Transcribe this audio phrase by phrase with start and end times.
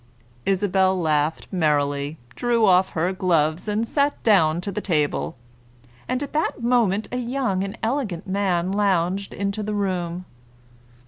[0.47, 5.35] Isabel laughed merrily, drew off her gloves, and sat down to the table;
[6.07, 10.25] and at that moment a young and elegant man lounged into the room.